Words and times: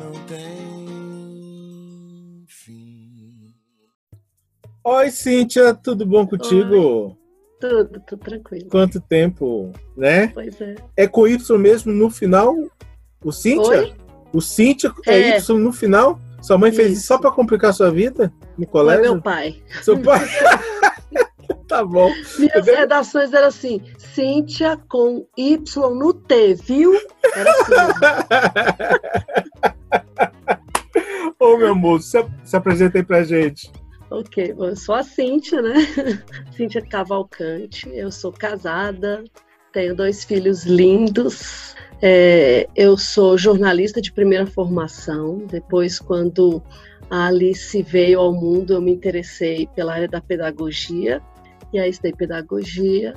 não 0.00 0.12
tem 0.26 1.66
fim. 2.48 3.54
Oi, 4.82 5.10
Cíntia, 5.10 5.74
tudo 5.74 6.06
bom 6.06 6.26
contigo? 6.26 7.16
Tudo, 7.60 8.00
tudo 8.06 8.20
tranquilo. 8.24 8.70
Quanto 8.70 8.98
tempo, 9.00 9.70
né? 9.96 10.28
Pois 10.28 10.58
é. 10.60 10.74
É 10.96 11.06
com 11.06 11.28
Y 11.28 11.58
mesmo 11.58 11.92
no 11.92 12.08
final? 12.08 12.56
O 13.22 13.30
Cíntia? 13.30 13.80
Oi? 13.80 13.94
O 14.32 14.40
Cíntia 14.40 14.90
é, 15.06 15.32
É. 15.32 15.38
Y 15.38 15.58
no 15.58 15.72
final? 15.72 16.18
Sua 16.40 16.56
mãe 16.56 16.72
fez 16.72 16.92
isso 16.92 17.00
Isso. 17.00 17.08
só 17.08 17.18
pra 17.18 17.30
complicar 17.30 17.74
sua 17.74 17.90
vida? 17.90 18.32
No 18.56 18.64
Foi 18.64 18.72
colégio? 18.72 19.02
meu 19.02 19.20
pai. 19.20 19.62
Seu 19.82 20.00
pai? 20.00 20.26
tá 21.68 21.84
bom. 21.84 22.10
Minhas 22.38 22.64
redações 22.64 23.30
eram 23.34 23.48
assim, 23.48 23.82
Cíntia 23.98 24.78
com 24.88 25.26
Y 25.36 25.58
no 25.94 26.14
T, 26.14 26.54
viu? 26.54 26.98
Era 27.36 27.50
assim. 27.50 27.72
Ô, 31.40 31.56
meu 31.56 31.74
moço, 31.74 32.06
se, 32.06 32.18
se 32.44 32.54
apresenta 32.54 32.98
aí 32.98 33.02
pra 33.02 33.24
gente. 33.24 33.72
ok, 34.10 34.54
eu 34.58 34.76
sou 34.76 34.94
a 34.94 35.02
Cíntia, 35.02 35.62
né? 35.62 35.74
Cíntia 36.54 36.82
Cavalcante, 36.82 37.88
eu 37.94 38.12
sou 38.12 38.30
casada, 38.30 39.24
tenho 39.72 39.96
dois 39.96 40.22
filhos 40.22 40.64
lindos. 40.64 41.74
É, 42.02 42.68
eu 42.76 42.96
sou 42.98 43.38
jornalista 43.38 44.02
de 44.02 44.12
primeira 44.12 44.46
formação. 44.46 45.38
Depois, 45.46 45.98
quando 45.98 46.62
a 47.08 47.28
Alice 47.28 47.82
veio 47.82 48.20
ao 48.20 48.34
mundo, 48.34 48.74
eu 48.74 48.80
me 48.82 48.92
interessei 48.92 49.66
pela 49.74 49.94
área 49.94 50.08
da 50.08 50.20
pedagogia. 50.20 51.22
E 51.72 51.78
aí 51.78 51.88
estudei 51.88 52.12
pedagogia. 52.12 53.14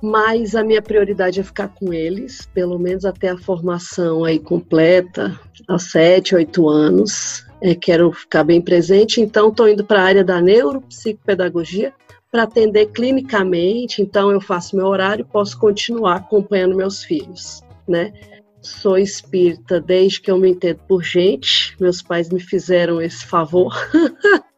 Mas 0.00 0.54
a 0.54 0.62
minha 0.62 0.80
prioridade 0.80 1.40
é 1.40 1.42
ficar 1.42 1.68
com 1.68 1.92
eles, 1.92 2.46
pelo 2.54 2.78
menos 2.78 3.04
até 3.04 3.30
a 3.30 3.38
formação 3.38 4.24
aí 4.24 4.38
completa, 4.38 5.36
aos 5.66 5.90
sete, 5.90 6.36
oito 6.36 6.68
anos. 6.68 7.47
É, 7.60 7.74
quero 7.74 8.12
ficar 8.12 8.44
bem 8.44 8.60
presente, 8.60 9.20
então 9.20 9.48
estou 9.48 9.68
indo 9.68 9.84
para 9.84 10.00
a 10.00 10.04
área 10.04 10.24
da 10.24 10.40
neuropsicopedagogia 10.40 11.92
para 12.30 12.44
atender 12.44 12.86
clinicamente. 12.86 14.00
Então 14.02 14.30
eu 14.30 14.40
faço 14.40 14.76
meu 14.76 14.86
horário, 14.86 15.24
posso 15.24 15.58
continuar 15.58 16.16
acompanhando 16.16 16.76
meus 16.76 17.02
filhos, 17.02 17.62
né? 17.86 18.12
Sou 18.60 18.98
espírita 18.98 19.80
desde 19.80 20.20
que 20.20 20.30
eu 20.30 20.38
me 20.38 20.50
entendo 20.50 20.80
por 20.88 21.02
gente. 21.02 21.76
Meus 21.80 22.02
pais 22.02 22.28
me 22.28 22.40
fizeram 22.40 23.00
esse 23.00 23.24
favor. 23.24 23.74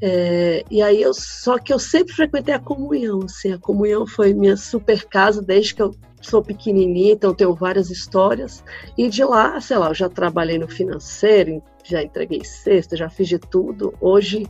É, 0.00 0.62
e 0.70 0.82
aí 0.82 1.00
eu 1.00 1.14
só 1.14 1.58
que 1.58 1.72
eu 1.72 1.78
sempre 1.78 2.12
frequentei 2.12 2.52
a 2.52 2.58
comunhão, 2.58 3.20
assim, 3.24 3.52
a 3.52 3.58
comunhão 3.58 4.06
foi 4.06 4.34
minha 4.34 4.56
super 4.56 5.04
casa 5.06 5.40
desde 5.40 5.74
que 5.74 5.80
eu 5.80 5.94
sou 6.20 6.42
pequenininha, 6.42 7.12
então 7.12 7.34
tenho 7.34 7.54
várias 7.54 7.90
histórias. 7.90 8.62
E 8.96 9.08
de 9.08 9.24
lá, 9.24 9.60
sei 9.60 9.78
lá, 9.78 9.88
eu 9.88 9.94
já 9.94 10.08
trabalhei 10.08 10.58
no 10.58 10.68
financeiro, 10.68 11.62
já 11.88 12.02
entreguei 12.02 12.44
cesta, 12.44 12.96
já 12.96 13.08
fiz 13.08 13.28
de 13.28 13.38
tudo. 13.38 13.94
Hoje 14.00 14.46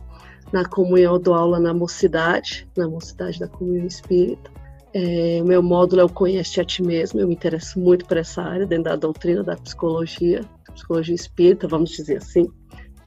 na 0.51 0.65
comunhão 0.65 1.13
eu 1.13 1.19
dou 1.19 1.33
aula 1.33 1.59
na 1.59 1.73
mocidade, 1.73 2.67
na 2.75 2.87
mocidade 2.87 3.39
da 3.39 3.47
comunhão 3.47 3.85
espírita. 3.85 4.49
É, 4.93 5.41
meu 5.43 5.61
módulo 5.61 6.01
é 6.01 6.05
o 6.05 6.09
Conhece 6.09 6.59
a 6.61 6.65
Ti 6.65 6.81
Mesmo, 6.81 7.19
eu 7.19 7.27
me 7.27 7.33
interesso 7.33 7.79
muito 7.79 8.05
por 8.05 8.17
essa 8.17 8.41
área, 8.41 8.65
dentro 8.65 8.85
da 8.85 8.95
doutrina 8.95 9.43
da 9.43 9.55
psicologia, 9.55 10.41
psicologia 10.73 11.13
espírita, 11.13 11.67
vamos 11.67 11.91
dizer 11.91 12.17
assim. 12.17 12.47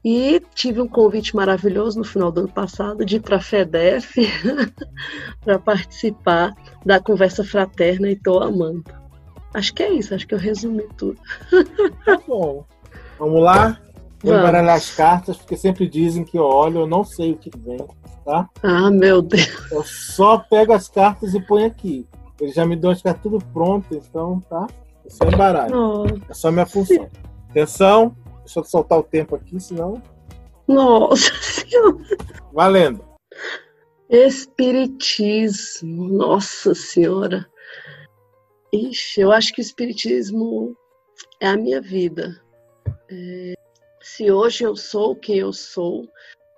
E 0.03 0.41
tive 0.55 0.81
um 0.81 0.87
convite 0.87 1.35
maravilhoso 1.35 1.99
no 1.99 2.03
final 2.03 2.31
do 2.31 2.41
ano 2.41 2.51
passado 2.51 3.05
de 3.05 3.17
ir 3.17 3.19
para 3.19 3.37
a 3.37 3.41
FEDEF 3.41 4.15
para 5.43 5.59
participar 5.59 6.55
da 6.85 6.99
conversa 6.99 7.43
fraterna 7.43 8.09
e 8.09 8.13
estou 8.13 8.41
amando. 8.41 8.83
Acho 9.53 9.73
que 9.73 9.83
é 9.83 9.91
isso, 9.91 10.15
acho 10.15 10.25
que 10.25 10.33
eu 10.33 10.39
resumi 10.39 10.87
tudo. 10.97 11.19
Tá 12.05 12.19
bom. 12.27 12.65
Vamos 13.19 13.41
lá? 13.43 13.79
Vou 14.23 14.33
Vamos. 14.33 14.49
embaralhar 14.49 14.75
as 14.75 14.91
cartas, 14.91 15.37
porque 15.37 15.57
sempre 15.57 15.87
dizem 15.87 16.23
que 16.23 16.37
eu 16.37 16.43
olho, 16.43 16.81
eu 16.81 16.87
não 16.87 17.03
sei 17.03 17.31
o 17.31 17.37
que 17.37 17.49
vem, 17.57 17.79
tá? 18.23 18.47
Ah, 18.61 18.91
meu 18.91 19.21
Deus. 19.21 19.71
Eu 19.71 19.83
só 19.83 20.37
pego 20.37 20.73
as 20.73 20.87
cartas 20.87 21.33
e 21.33 21.41
ponho 21.41 21.65
aqui. 21.65 22.07
Eles 22.39 22.53
já 22.53 22.65
me 22.65 22.75
dão 22.75 22.91
as 22.91 23.01
cartas 23.01 23.23
tudo 23.23 23.43
pronto, 23.51 23.95
então, 23.95 24.39
tá? 24.41 24.67
É 25.05 25.09
só 25.09 25.25
embaralho. 25.25 26.05
É 26.29 26.33
só 26.33 26.51
minha 26.51 26.65
função. 26.65 27.09
Atenção, 27.49 28.15
deixa 28.39 28.59
eu 28.59 28.63
soltar 28.63 28.99
o 28.99 29.03
tempo 29.03 29.35
aqui, 29.35 29.59
senão. 29.59 30.01
nossa 30.67 31.33
Senhora. 31.41 31.97
Valendo. 32.53 33.03
Espiritismo, 34.09 36.09
nossa 36.09 36.75
senhora. 36.75 37.47
Ixi, 38.73 39.21
eu 39.21 39.31
acho 39.31 39.53
que 39.53 39.61
o 39.61 39.63
espiritismo 39.63 40.75
é 41.39 41.47
a 41.47 41.57
minha 41.57 41.81
vida. 41.81 42.39
É, 43.09 43.53
se 44.15 44.29
hoje 44.29 44.65
eu 44.65 44.75
sou 44.75 45.15
quem 45.15 45.37
eu 45.37 45.53
sou, 45.53 46.05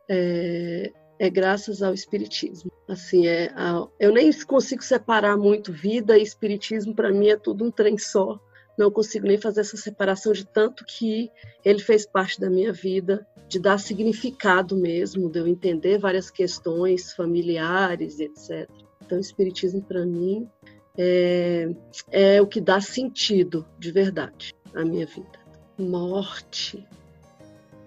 é, 0.10 0.92
é 1.20 1.30
graças 1.30 1.84
ao 1.84 1.94
espiritismo. 1.94 2.72
Assim, 2.88 3.28
é, 3.28 3.52
a- 3.56 3.88
eu 4.00 4.12
nem 4.12 4.32
consigo 4.44 4.84
separar 4.84 5.38
muito 5.38 5.72
vida 5.72 6.18
e 6.18 6.24
espiritismo. 6.24 6.96
Para 6.96 7.12
mim 7.12 7.28
é 7.30 7.38
tudo 7.38 7.64
um 7.64 7.70
trem 7.70 7.96
só. 7.98 8.40
Não 8.76 8.90
consigo 8.90 9.28
nem 9.28 9.38
fazer 9.38 9.62
essa 9.62 9.78
separação 9.78 10.34
de 10.34 10.46
tanto 10.46 10.84
que 10.84 11.30
ele 11.64 11.78
fez 11.78 12.08
parte 12.08 12.42
da 12.42 12.50
minha 12.50 12.74
vida, 12.74 13.26
de 13.48 13.60
dar 13.60 13.78
significado 13.78 14.76
mesmo, 14.76 15.30
de 15.30 15.38
eu 15.38 15.48
entender 15.48 16.00
várias 16.00 16.32
questões 16.32 17.14
familiares, 17.14 18.20
etc. 18.20 18.68
Então, 19.06 19.20
o 19.20 19.22
espiritismo 19.22 19.82
para 19.84 20.04
mim 20.04 20.50
é, 20.98 21.70
é 22.12 22.42
o 22.42 22.48
que 22.48 22.60
dá 22.60 22.82
sentido 22.82 23.64
de 23.78 23.92
verdade 23.92 24.56
à 24.74 24.84
minha 24.84 25.06
vida. 25.06 25.40
Morte. 25.78 26.84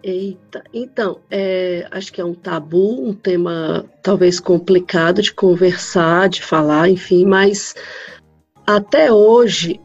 Eita, 0.02 0.62
então, 0.72 1.20
é, 1.30 1.88
acho 1.90 2.12
que 2.12 2.20
é 2.20 2.24
um 2.24 2.34
tabu, 2.34 3.08
um 3.08 3.12
tema 3.12 3.84
talvez 4.02 4.38
complicado 4.38 5.20
de 5.20 5.32
conversar, 5.32 6.28
de 6.28 6.42
falar, 6.42 6.88
enfim, 6.88 7.24
mas 7.24 7.74
até 8.66 9.12
hoje 9.12 9.80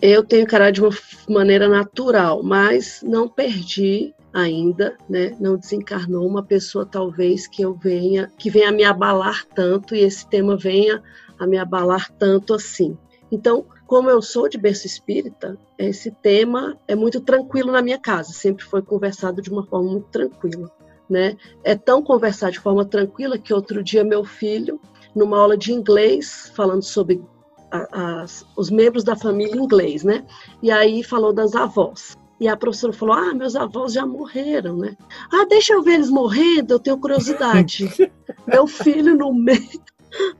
eu 0.00 0.24
tenho 0.24 0.42
encarado 0.42 0.72
de 0.72 0.80
uma 0.82 0.90
maneira 1.28 1.68
natural, 1.68 2.42
mas 2.42 3.02
não 3.02 3.28
perdi 3.28 4.12
ainda, 4.32 4.96
né? 5.08 5.36
Não 5.38 5.56
desencarnou 5.56 6.26
uma 6.26 6.42
pessoa 6.42 6.84
talvez 6.84 7.46
que 7.46 7.62
eu 7.62 7.74
venha, 7.74 8.30
que 8.38 8.50
venha 8.50 8.72
me 8.72 8.82
abalar 8.84 9.44
tanto 9.54 9.94
e 9.94 10.00
esse 10.00 10.26
tema 10.28 10.56
venha 10.56 11.02
a 11.38 11.46
me 11.46 11.58
abalar 11.58 12.10
tanto 12.18 12.54
assim. 12.54 12.96
Então, 13.30 13.64
como 13.92 14.08
eu 14.08 14.22
sou 14.22 14.48
de 14.48 14.56
berço 14.56 14.86
espírita, 14.86 15.54
esse 15.78 16.10
tema 16.10 16.78
é 16.88 16.94
muito 16.96 17.20
tranquilo 17.20 17.70
na 17.70 17.82
minha 17.82 17.98
casa, 17.98 18.32
sempre 18.32 18.64
foi 18.64 18.80
conversado 18.80 19.42
de 19.42 19.50
uma 19.50 19.66
forma 19.66 19.90
muito 19.90 20.06
tranquila, 20.08 20.70
né? 21.10 21.36
É 21.62 21.74
tão 21.76 22.02
conversar 22.02 22.50
de 22.50 22.58
forma 22.58 22.86
tranquila 22.86 23.36
que 23.36 23.52
outro 23.52 23.82
dia 23.84 24.02
meu 24.02 24.24
filho, 24.24 24.80
numa 25.14 25.38
aula 25.38 25.58
de 25.58 25.74
inglês, 25.74 26.50
falando 26.56 26.82
sobre 26.82 27.22
a- 27.70 28.22
as- 28.22 28.46
os 28.56 28.70
membros 28.70 29.04
da 29.04 29.14
família 29.14 29.60
inglês, 29.60 30.02
né? 30.02 30.24
E 30.62 30.70
aí 30.70 31.02
falou 31.02 31.30
das 31.30 31.54
avós. 31.54 32.16
E 32.40 32.48
a 32.48 32.56
professora 32.56 32.94
falou: 32.94 33.14
Ah, 33.14 33.34
meus 33.34 33.54
avós 33.54 33.92
já 33.92 34.06
morreram, 34.06 34.74
né? 34.74 34.96
Ah, 35.30 35.44
deixa 35.44 35.74
eu 35.74 35.82
ver 35.82 35.96
eles 35.96 36.08
morrendo, 36.08 36.72
eu 36.72 36.78
tenho 36.80 36.96
curiosidade. 36.96 37.90
Meu 38.48 38.66
filho 38.66 39.14
no 39.14 39.34
meio, 39.34 39.82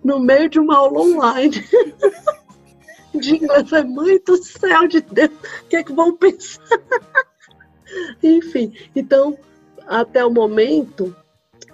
no 0.03 0.19
meio 0.19 0.49
de 0.49 0.59
uma 0.59 0.75
aula 0.79 1.01
online 1.03 1.63
de 3.22 3.37
inglês, 3.37 3.69
foi 3.69 3.83
mãe 3.84 4.21
do 4.25 4.37
céu 4.43 4.87
de 4.87 5.00
Deus, 5.00 5.31
o 5.62 5.69
que 5.69 5.77
é 5.77 5.83
que 5.83 5.93
vão 5.93 6.16
pensar? 6.16 6.62
Enfim, 8.22 8.75
então, 8.94 9.38
até 9.87 10.25
o 10.25 10.31
momento, 10.31 11.15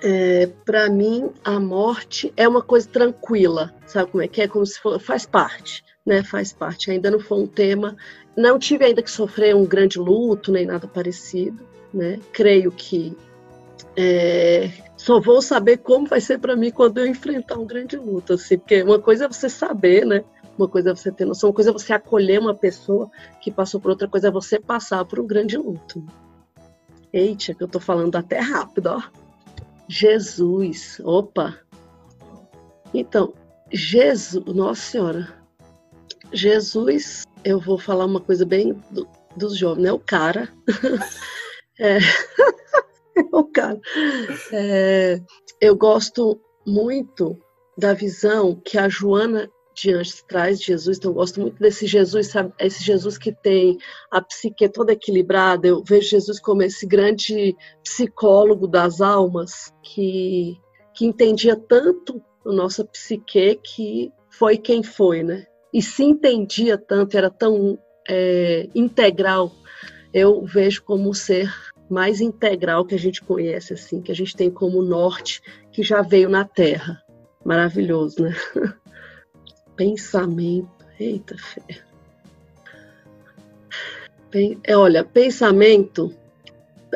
é, 0.03 0.48
para 0.64 0.88
mim, 0.88 1.30
a 1.45 1.59
morte 1.59 2.33
é 2.36 2.47
uma 2.47 2.62
coisa 2.62 2.89
tranquila, 2.89 3.74
sabe 3.86 4.10
como 4.10 4.22
é 4.22 4.28
que 4.28 4.42
é? 4.42 4.48
Como 4.48 4.65
se 4.66 4.78
for, 4.80 5.00
faz 5.00 5.27
parte, 5.27 5.84
né? 6.04 6.22
Faz 6.22 6.53
parte. 6.53 6.91
Ainda 6.91 7.10
não 7.10 7.21
foi 7.21 7.39
um 7.39 7.47
tema, 7.47 7.97
não 8.36 8.59
tive 8.59 8.84
ainda 8.84 9.03
que 9.03 9.10
sofrer 9.10 9.54
um 9.54 9.65
grande 9.65 9.98
luto, 9.98 10.53
nem 10.53 10.66
nada 10.66 10.86
parecido, 10.86 11.59
né? 11.92 12.18
Creio 12.33 12.71
que 12.71 13.16
é, 13.97 14.71
só 14.97 15.21
vou 15.21 15.42
saber 15.42 15.78
como 15.78 16.06
vai 16.06 16.21
ser 16.21 16.39
para 16.39 16.54
mim 16.54 16.71
quando 16.71 16.98
eu 16.98 17.06
enfrentar 17.06 17.59
um 17.59 17.66
grande 17.66 17.97
luto, 17.97 18.34
assim, 18.34 18.59
porque 18.59 18.83
uma 18.83 19.00
coisa 19.00 19.24
é 19.24 19.28
você 19.28 19.48
saber, 19.48 20.04
né? 20.04 20.24
Uma 20.59 20.69
coisa 20.69 20.91
é 20.91 20.95
você 20.95 21.13
ter 21.13 21.25
noção, 21.25 21.51
uma 21.51 21.55
coisa 21.55 21.71
é 21.71 21.72
você 21.72 21.93
acolher 21.93 22.41
uma 22.41 22.55
pessoa 22.55 23.09
que 23.41 23.51
passou 23.51 23.81
por 23.81 23.91
outra 23.91 24.09
coisa, 24.09 24.28
é 24.28 24.31
você 24.31 24.59
passar 24.59 25.05
por 25.05 25.21
um 25.21 25.27
grande 25.27 25.57
luto. 25.57 26.05
Eita, 27.13 27.55
que 27.55 27.63
eu 27.63 27.69
tô 27.69 27.78
falando 27.78 28.16
até 28.16 28.41
rápido, 28.41 28.89
ó. 28.89 29.03
Jesus, 29.89 31.01
opa. 31.05 31.57
Então, 32.93 33.33
Jesus, 33.71 34.45
Nossa 34.47 34.83
Senhora, 34.83 35.28
Jesus, 36.33 37.25
eu 37.45 37.60
vou 37.60 37.78
falar 37.78 38.05
uma 38.05 38.21
coisa 38.21 38.45
bem 38.45 38.75
do, 38.91 39.09
dos 39.37 39.57
jovens, 39.57 39.84
né? 39.84 39.93
O 39.93 39.99
cara, 39.99 40.49
é, 41.78 41.99
o 43.33 43.45
cara, 43.45 43.81
é, 44.53 45.21
eu 45.60 45.77
gosto 45.77 46.41
muito 46.66 47.39
da 47.77 47.95
visão 47.95 48.55
que 48.55 48.77
a 48.77 48.89
Joana 48.89 49.49
de 49.80 49.92
anjos 49.92 50.22
traz 50.22 50.59
de 50.59 50.66
Jesus, 50.66 50.98
então 50.98 51.10
eu 51.10 51.15
gosto 51.15 51.41
muito 51.41 51.59
desse 51.59 51.86
Jesus, 51.86 52.28
sabe? 52.28 52.53
Esse 52.59 52.83
Jesus 52.83 53.16
que 53.16 53.33
tem 53.33 53.78
a 54.10 54.21
psique 54.21 54.69
toda 54.69 54.92
equilibrada. 54.92 55.69
Eu 55.69 55.83
vejo 55.83 56.09
Jesus 56.09 56.41
como 56.41 56.63
esse 56.63 56.86
grande 56.86 57.57
psicólogo 57.83 58.66
das 58.66 59.01
almas 59.01 59.72
que, 59.83 60.57
que 60.95 61.07
entendia 61.07 61.57
tanto 61.57 62.22
a 62.45 62.53
nossa 62.53 62.84
psique 62.84 63.60
que 63.63 64.13
foi 64.30 64.57
quem 64.57 64.83
foi, 64.83 65.22
né? 65.22 65.47
E 65.72 65.83
se 65.83 66.03
entendia 66.03 66.78
tanto, 66.78 67.16
era 67.16 67.31
tão 67.31 67.78
é, 68.09 68.69
integral. 68.74 69.53
Eu 70.13 70.45
vejo 70.45 70.83
como 70.83 71.10
o 71.10 71.15
ser 71.15 71.53
mais 71.91 72.21
integral 72.21 72.84
que 72.84 72.95
a 72.95 72.98
gente 72.98 73.22
conhece, 73.22 73.74
assim, 73.74 74.01
que 74.01 74.13
a 74.13 74.15
gente 74.15 74.36
tem 74.36 74.51
como 74.51 74.83
norte, 74.83 75.42
que 75.72 75.83
já 75.83 76.03
veio 76.03 76.28
na 76.28 76.45
Terra. 76.45 77.03
Maravilhoso, 77.45 78.22
né? 78.22 78.34
pensamento. 79.78 80.69
Eita 81.01 81.36
fé. 81.39 81.63
É, 84.65 84.77
olha, 84.77 85.04
pensamento, 85.04 86.13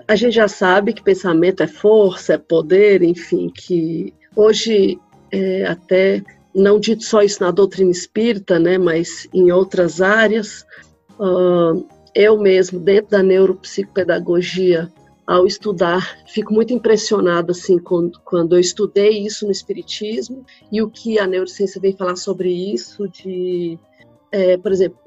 a 0.06 0.17
gente 0.17 0.34
já 0.34 0.49
sabe 0.49 0.93
que 0.93 1.02
pensamento 1.02 1.62
é 1.62 1.67
força, 1.67 2.34
é 2.34 2.38
poder, 2.38 3.02
enfim, 3.02 3.49
que 3.49 4.12
hoje 4.37 4.99
é, 5.31 5.64
até 5.64 6.23
não 6.55 6.79
dito 6.79 7.05
só 7.05 7.23
isso 7.23 7.43
na 7.43 7.50
doutrina 7.50 7.90
espírita, 7.90 8.58
né, 8.58 8.76
mas 8.76 9.26
em 9.32 9.50
outras 9.50 10.02
áreas, 10.02 10.67
uh, 11.19 11.87
eu 12.14 12.38
mesmo 12.38 12.78
dentro 12.78 13.12
da 13.12 13.23
neuropsicopedagogia 13.23 14.93
ao 15.26 15.46
estudar, 15.46 16.19
fico 16.26 16.52
muito 16.52 16.72
impressionada 16.72 17.52
assim 17.52 17.78
quando, 17.78 18.19
quando 18.24 18.56
eu 18.56 18.60
estudei 18.60 19.24
isso 19.24 19.46
no 19.46 19.52
espiritismo 19.52 20.44
e 20.70 20.82
o 20.82 20.90
que 20.90 21.19
a 21.19 21.26
neurociência 21.26 21.80
vem 21.80 21.96
falar 21.96 22.16
sobre 22.16 22.50
isso 22.50 23.08
de, 23.08 23.78
é, 24.30 24.56
por 24.56 24.72
exemplo, 24.72 24.98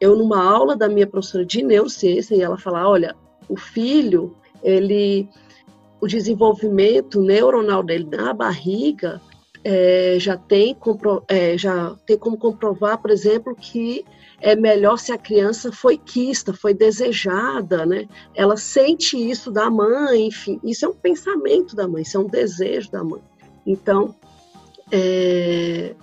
eu 0.00 0.16
numa 0.16 0.42
aula 0.42 0.76
da 0.76 0.88
minha 0.88 1.06
professora 1.06 1.44
de 1.44 1.62
neurociência 1.62 2.34
e 2.34 2.42
ela 2.42 2.58
falar, 2.58 2.88
olha, 2.88 3.16
o 3.48 3.56
filho, 3.56 4.36
ele, 4.62 5.28
o 6.00 6.06
desenvolvimento 6.06 7.20
neuronal 7.20 7.82
dele 7.82 8.06
na 8.10 8.32
barriga 8.34 9.20
é, 9.64 10.16
já 10.20 10.36
tem 10.36 10.76
é, 11.26 11.58
já 11.58 11.96
tem 12.06 12.18
como 12.18 12.36
comprovar, 12.36 12.98
por 12.98 13.10
exemplo, 13.10 13.56
que 13.56 14.04
é 14.40 14.54
melhor 14.54 14.98
se 14.98 15.12
a 15.12 15.18
criança 15.18 15.72
foi 15.72 15.98
quista, 15.98 16.52
foi 16.52 16.72
desejada, 16.72 17.84
né? 17.84 18.08
Ela 18.34 18.56
sente 18.56 19.16
isso 19.16 19.50
da 19.50 19.68
mãe, 19.68 20.26
enfim, 20.26 20.60
isso 20.62 20.84
é 20.84 20.88
um 20.88 20.94
pensamento 20.94 21.74
da 21.74 21.88
mãe, 21.88 22.02
isso 22.02 22.16
é 22.16 22.20
um 22.20 22.26
desejo 22.26 22.90
da 22.90 23.02
mãe. 23.02 23.20
Então, 23.66 24.14
é, 24.92 25.94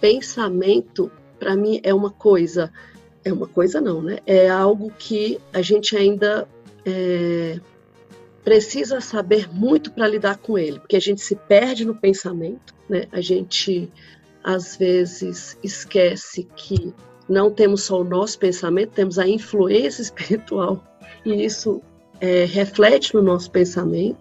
pensamento 0.00 1.10
para 1.38 1.56
mim 1.56 1.80
é 1.82 1.94
uma 1.94 2.10
coisa, 2.10 2.72
é 3.24 3.32
uma 3.32 3.46
coisa 3.46 3.80
não, 3.80 4.02
né? 4.02 4.18
É 4.26 4.48
algo 4.48 4.92
que 4.98 5.40
a 5.52 5.62
gente 5.62 5.96
ainda 5.96 6.48
é, 6.84 7.60
precisa 8.44 9.00
saber 9.00 9.48
muito 9.52 9.92
para 9.92 10.08
lidar 10.08 10.38
com 10.38 10.58
ele, 10.58 10.80
porque 10.80 10.96
a 10.96 11.00
gente 11.00 11.20
se 11.20 11.36
perde 11.36 11.84
no 11.84 11.94
pensamento, 11.94 12.74
né? 12.88 13.06
A 13.12 13.20
gente 13.20 13.90
às 14.42 14.76
vezes 14.76 15.56
esquece 15.62 16.48
que 16.56 16.92
não 17.28 17.50
temos 17.50 17.84
só 17.84 18.00
o 18.00 18.04
nosso 18.04 18.38
pensamento, 18.38 18.90
temos 18.90 19.18
a 19.18 19.26
influência 19.26 20.02
espiritual 20.02 20.82
e 21.24 21.44
isso 21.44 21.80
é, 22.20 22.44
reflete 22.44 23.14
no 23.14 23.22
nosso 23.22 23.50
pensamento. 23.50 24.18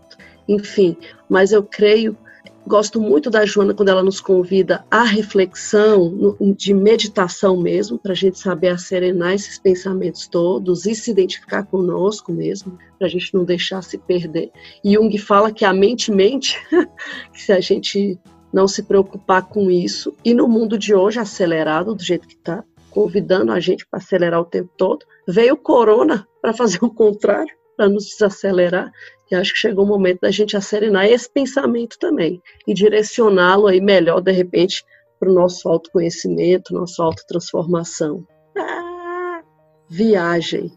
Enfim, 0.47 0.97
mas 1.29 1.51
eu 1.51 1.63
creio, 1.63 2.17
gosto 2.65 2.99
muito 2.99 3.29
da 3.29 3.45
Joana 3.45 3.73
quando 3.73 3.89
ela 3.89 4.03
nos 4.03 4.19
convida 4.19 4.83
à 4.89 5.03
reflexão, 5.03 6.35
de 6.57 6.73
meditação 6.73 7.55
mesmo, 7.57 7.97
para 7.97 8.11
a 8.11 8.15
gente 8.15 8.39
saber 8.39 8.69
acerenar 8.69 9.33
esses 9.33 9.57
pensamentos 9.57 10.27
todos 10.27 10.85
e 10.85 10.95
se 10.95 11.11
identificar 11.11 11.63
conosco 11.65 12.33
mesmo, 12.33 12.77
para 12.97 13.07
a 13.07 13.09
gente 13.09 13.33
não 13.33 13.43
deixar 13.43 13.81
se 13.83 13.97
perder. 13.97 14.51
E 14.83 14.93
Jung 14.93 15.15
fala 15.17 15.51
que 15.51 15.63
a 15.63 15.73
mente 15.73 16.11
mente, 16.11 16.59
que 17.31 17.41
se 17.41 17.51
a 17.51 17.61
gente 17.61 18.19
não 18.51 18.67
se 18.67 18.83
preocupar 18.83 19.47
com 19.47 19.71
isso, 19.71 20.13
e 20.25 20.33
no 20.33 20.47
mundo 20.47 20.77
de 20.77 20.93
hoje 20.93 21.19
acelerado 21.19 21.95
do 21.95 22.03
jeito 22.03 22.27
que 22.27 22.35
está, 22.35 22.63
convidando 22.91 23.51
a 23.51 23.59
gente 23.59 23.87
para 23.87 23.99
acelerar 23.99 24.39
o 24.39 24.45
tempo 24.45 24.69
todo. 24.77 25.05
Veio 25.27 25.55
o 25.55 25.57
corona 25.57 26.27
para 26.41 26.53
fazer 26.53 26.79
o 26.81 26.93
contrário, 26.93 27.53
para 27.75 27.89
nos 27.89 28.05
desacelerar. 28.05 28.91
E 29.31 29.35
acho 29.35 29.53
que 29.53 29.59
chegou 29.59 29.85
o 29.85 29.87
momento 29.87 30.19
da 30.21 30.29
gente 30.29 30.57
acerenar 30.57 31.05
esse 31.05 31.31
pensamento 31.31 31.97
também 31.97 32.41
e 32.67 32.73
direcioná-lo 32.73 33.67
aí 33.67 33.79
melhor, 33.81 34.21
de 34.21 34.31
repente, 34.31 34.83
para 35.19 35.29
o 35.29 35.33
nosso 35.33 35.69
autoconhecimento, 35.69 36.73
nossa 36.73 37.01
autotransformação. 37.01 38.27
Ah, 38.57 39.41
viagem. 39.89 40.71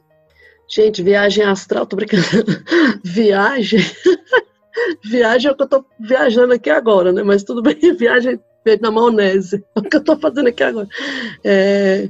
Gente, 0.69 1.03
viagem 1.03 1.45
astral, 1.45 1.85
tô 1.85 1.97
brincando. 1.97 2.23
viagem. 3.05 3.81
viagem 5.05 5.51
é 5.51 5.53
o 5.53 5.57
que 5.57 5.63
eu 5.63 5.69
tô 5.69 5.85
viajando 5.99 6.53
aqui 6.53 6.71
agora, 6.71 7.13
né? 7.13 7.23
Mas 7.23 7.43
tudo 7.43 7.61
bem, 7.61 7.77
viagem 7.97 8.41
feito 8.65 8.81
na 8.81 8.91
maionese. 8.91 9.63
É 9.77 9.79
o 9.79 9.83
que 9.83 9.97
eu 9.97 10.01
estou 10.01 10.19
fazendo 10.19 10.49
aqui 10.49 10.63
agora. 10.63 10.89
É, 11.45 12.09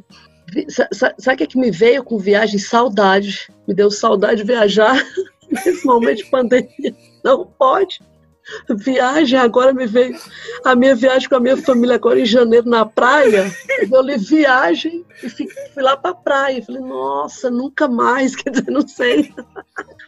sabe 0.93 1.35
o 1.35 1.37
que, 1.37 1.45
é 1.45 1.47
que 1.47 1.59
me 1.59 1.71
veio 1.71 2.03
com 2.05 2.19
viagem? 2.19 2.59
Saudade. 2.59 3.53
Me 3.67 3.75
deu 3.75 3.91
saudade 3.91 4.43
de 4.43 4.47
viajar 4.47 4.97
nesse 5.51 5.85
momento 5.85 6.19
de 6.19 6.31
pandemia. 6.31 6.95
Não 7.23 7.45
pode. 7.45 8.01
Viagem, 8.69 9.39
agora 9.39 9.73
me 9.73 9.87
veio 9.87 10.17
a 10.65 10.75
minha 10.75 10.95
viagem 10.95 11.29
com 11.29 11.37
a 11.37 11.41
minha 11.41 11.57
família 11.57 11.97
agora 11.97 12.21
em 12.21 12.27
janeiro 12.27 12.69
na 12.69 12.85
praia. 12.85 13.51
Eu 13.91 14.03
li 14.03 14.19
viagem 14.19 15.05
e 15.23 15.29
fui, 15.29 15.49
fui 15.73 15.83
lá 15.83 15.97
para 15.97 16.11
a 16.11 16.15
praia. 16.15 16.63
Falei, 16.63 16.83
nossa, 16.83 17.51
nunca 17.51 17.89
mais, 17.89 18.37
quer 18.37 18.51
dizer, 18.51 18.71
não 18.71 18.87
sei. 18.87 19.33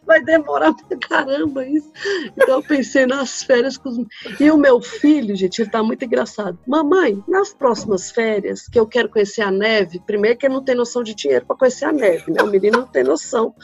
Vai 0.07 0.23
demorar 0.23 0.73
pra 0.75 0.99
caramba 0.99 1.67
isso. 1.67 1.91
Então 2.37 2.57
eu 2.57 2.63
pensei 2.63 3.07
nas 3.07 3.43
férias 3.43 3.77
com 3.77 3.89
os... 3.89 3.99
E 4.39 4.51
o 4.51 4.57
meu 4.57 4.81
filho, 4.81 5.35
gente, 5.35 5.63
ele 5.63 5.71
tá 5.71 5.83
muito 5.83 6.05
engraçado. 6.05 6.59
Mamãe, 6.67 7.23
nas 7.27 7.53
próximas 7.53 8.11
férias, 8.11 8.69
que 8.69 8.79
eu 8.79 8.87
quero 8.87 9.09
conhecer 9.09 9.43
a 9.43 9.51
neve, 9.51 10.01
primeiro 10.07 10.39
que 10.39 10.47
ele 10.47 10.55
não 10.55 10.65
tem 10.65 10.75
noção 10.75 11.03
de 11.03 11.15
dinheiro 11.15 11.47
para 11.47 11.57
conhecer 11.57 11.87
a 11.87 11.93
neve, 11.93 12.31
né? 12.31 12.43
O 12.43 12.47
menino 12.47 12.81
não 12.81 12.87
tem 12.87 13.03
noção. 13.03 13.55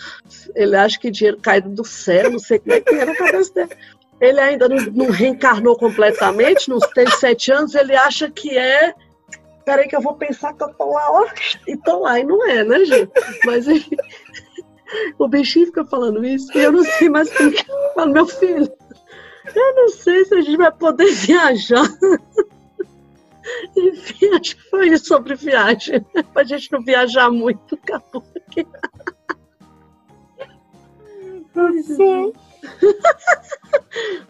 Ele 0.54 0.76
acha 0.76 0.98
que 0.98 1.10
dinheiro 1.10 1.38
cai 1.40 1.60
do 1.60 1.84
céu, 1.84 2.30
não 2.30 2.38
sei 2.38 2.58
como 2.58 2.72
é 2.72 2.80
que 2.80 2.94
é 2.94 3.04
na 3.04 3.14
cabeça 3.14 3.52
dele 3.54 3.70
ele 4.22 4.38
ainda 4.38 4.68
não, 4.68 4.76
não 4.76 5.10
reencarnou 5.10 5.76
completamente, 5.76 6.70
não 6.70 6.78
tem 6.78 7.08
sete 7.10 7.50
anos, 7.50 7.74
ele 7.74 7.96
acha 7.96 8.30
que 8.30 8.56
é. 8.56 8.94
Peraí, 9.64 9.88
que 9.88 9.96
eu 9.96 10.00
vou 10.00 10.14
pensar 10.14 10.54
que 10.54 10.62
eu 10.62 10.72
tô 10.74 10.92
lá, 10.92 11.10
ó, 11.10 11.26
e 11.66 11.76
tô 11.76 11.98
lá, 11.98 12.20
e 12.20 12.24
não 12.24 12.48
é, 12.48 12.62
né, 12.62 12.84
gente? 12.84 13.10
Mas 13.44 13.66
enfim, 13.66 13.96
o 15.18 15.26
bichinho 15.26 15.66
fica 15.66 15.84
falando 15.84 16.24
isso, 16.24 16.56
e 16.56 16.62
eu 16.62 16.70
não 16.70 16.84
sei 16.84 17.08
mais 17.08 17.36
como 17.36 17.50
que 17.50 17.68
eu 17.68 17.94
falo, 17.94 18.12
meu 18.12 18.26
filho, 18.26 18.72
eu 19.54 19.74
não 19.74 19.88
sei 19.88 20.24
se 20.24 20.34
a 20.36 20.40
gente 20.40 20.56
vai 20.56 20.70
poder 20.70 21.10
viajar. 21.14 21.88
Enfim, 23.76 24.26
acho 24.34 24.56
que 24.56 24.70
foi 24.70 24.88
isso 24.88 25.06
sobre 25.06 25.34
viagem, 25.34 26.00
pra 26.32 26.44
gente 26.44 26.70
não 26.70 26.80
viajar 26.80 27.28
muito, 27.28 27.74
acabou 27.74 28.24
aqui. 28.36 28.64
Sim. 31.96 32.32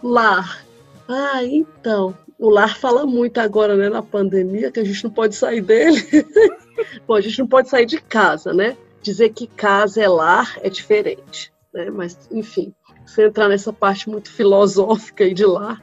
lar. 0.02 0.64
Ah, 1.08 1.44
então. 1.44 2.16
O 2.38 2.50
lar 2.50 2.76
fala 2.76 3.06
muito 3.06 3.38
agora, 3.38 3.76
né, 3.76 3.88
na 3.88 4.02
pandemia, 4.02 4.72
que 4.72 4.80
a 4.80 4.84
gente 4.84 5.04
não 5.04 5.10
pode 5.10 5.36
sair 5.36 5.60
dele. 5.60 6.00
Bom, 7.06 7.14
a 7.14 7.20
gente 7.20 7.38
não 7.38 7.46
pode 7.46 7.68
sair 7.68 7.86
de 7.86 8.00
casa, 8.00 8.52
né? 8.52 8.76
Dizer 9.00 9.30
que 9.30 9.46
casa 9.46 10.02
é 10.02 10.08
lar 10.08 10.58
é 10.60 10.68
diferente, 10.68 11.52
né? 11.72 11.88
Mas, 11.90 12.18
enfim, 12.32 12.74
se 13.06 13.24
entrar 13.24 13.48
nessa 13.48 13.72
parte 13.72 14.08
muito 14.08 14.30
filosófica 14.30 15.22
aí 15.22 15.34
de 15.34 15.44
lar, 15.44 15.80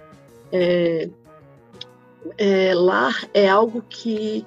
é, 0.51 1.09
é, 2.37 2.73
lar 2.73 3.27
é 3.33 3.47
algo 3.47 3.81
que 3.87 4.45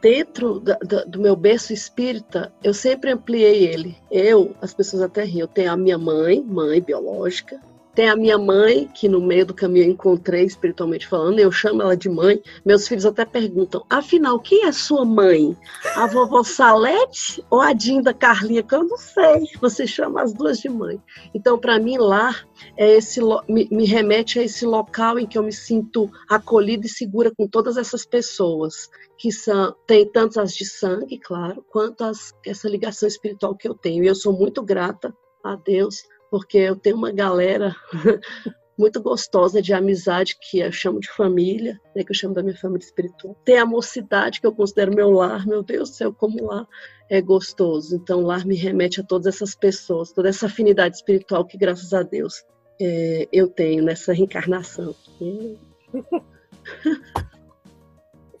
dentro 0.00 0.60
da, 0.60 0.76
da, 0.76 1.04
do 1.04 1.20
meu 1.20 1.34
berço 1.34 1.72
espírita, 1.72 2.52
eu 2.62 2.74
sempre 2.74 3.10
ampliei 3.10 3.66
ele. 3.66 3.96
Eu, 4.10 4.54
as 4.60 4.72
pessoas 4.74 5.02
até 5.02 5.24
riem, 5.24 5.40
eu 5.40 5.48
tenho 5.48 5.72
a 5.72 5.76
minha 5.76 5.98
mãe, 5.98 6.42
mãe 6.42 6.80
biológica, 6.80 7.60
tem 7.98 8.08
a 8.08 8.14
minha 8.14 8.38
mãe, 8.38 8.88
que 8.94 9.08
no 9.08 9.20
meio 9.20 9.44
do 9.44 9.52
caminho 9.52 9.90
encontrei 9.90 10.44
espiritualmente 10.44 11.04
falando, 11.04 11.40
eu 11.40 11.50
chamo 11.50 11.82
ela 11.82 11.96
de 11.96 12.08
mãe. 12.08 12.40
Meus 12.64 12.86
filhos 12.86 13.04
até 13.04 13.24
perguntam: 13.24 13.84
afinal, 13.90 14.38
quem 14.38 14.66
é 14.66 14.70
sua 14.70 15.04
mãe? 15.04 15.56
A 15.96 16.06
vovó 16.06 16.44
Salete 16.44 17.44
ou 17.50 17.60
a 17.60 17.72
Dinda 17.72 18.14
Carlinha? 18.14 18.62
Que 18.62 18.76
eu 18.76 18.84
não 18.84 18.96
sei. 18.96 19.48
Você 19.60 19.84
chama 19.84 20.22
as 20.22 20.32
duas 20.32 20.60
de 20.60 20.68
mãe. 20.68 21.02
Então, 21.34 21.58
para 21.58 21.76
mim, 21.80 21.98
lá 21.98 22.36
é 22.76 22.88
esse, 22.98 23.20
me, 23.48 23.68
me 23.68 23.84
remete 23.84 24.38
a 24.38 24.44
esse 24.44 24.64
local 24.64 25.18
em 25.18 25.26
que 25.26 25.36
eu 25.36 25.42
me 25.42 25.52
sinto 25.52 26.08
acolhida 26.30 26.86
e 26.86 26.88
segura 26.88 27.32
com 27.36 27.48
todas 27.48 27.76
essas 27.76 28.06
pessoas, 28.06 28.88
que 29.18 29.32
são, 29.32 29.74
tem 29.88 30.08
tanto 30.08 30.40
as 30.40 30.54
de 30.54 30.64
sangue, 30.64 31.18
claro, 31.18 31.64
quanto 31.68 32.04
as, 32.04 32.32
essa 32.46 32.68
ligação 32.68 33.08
espiritual 33.08 33.56
que 33.56 33.66
eu 33.66 33.74
tenho. 33.74 34.04
E 34.04 34.06
eu 34.06 34.14
sou 34.14 34.32
muito 34.32 34.62
grata 34.62 35.12
a 35.42 35.56
Deus 35.56 36.04
porque 36.30 36.58
eu 36.58 36.76
tenho 36.76 36.96
uma 36.96 37.12
galera 37.12 37.74
muito 38.78 39.02
gostosa 39.02 39.60
de 39.60 39.74
amizade, 39.74 40.36
que 40.40 40.60
eu 40.60 40.70
chamo 40.70 41.00
de 41.00 41.10
família, 41.10 41.80
né, 41.94 42.04
que 42.04 42.12
eu 42.12 42.16
chamo 42.16 42.34
da 42.34 42.42
minha 42.42 42.56
família 42.56 42.84
espiritual. 42.84 43.36
Tem 43.44 43.58
a 43.58 43.66
mocidade, 43.66 44.40
que 44.40 44.46
eu 44.46 44.52
considero 44.52 44.94
meu 44.94 45.10
lar, 45.10 45.44
meu 45.46 45.62
Deus 45.62 45.90
do 45.90 45.96
céu, 45.96 46.12
como 46.12 46.44
lá 46.46 46.66
é 47.10 47.20
gostoso. 47.20 47.96
Então, 47.96 48.20
lar 48.20 48.46
me 48.46 48.54
remete 48.54 49.00
a 49.00 49.04
todas 49.04 49.34
essas 49.34 49.54
pessoas, 49.54 50.12
toda 50.12 50.28
essa 50.28 50.46
afinidade 50.46 50.96
espiritual 50.96 51.44
que, 51.44 51.58
graças 51.58 51.92
a 51.92 52.02
Deus, 52.02 52.44
é, 52.80 53.26
eu 53.32 53.48
tenho 53.48 53.82
nessa 53.82 54.12
reencarnação. 54.12 54.94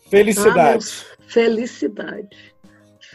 Felicidade. 0.08 0.86
Ah, 0.86 1.22
felicidade. 1.26 2.54